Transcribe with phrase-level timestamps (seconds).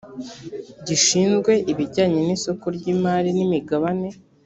[0.87, 4.09] gishinzwe ibijyanye n’isoko ry’imari n’imigabane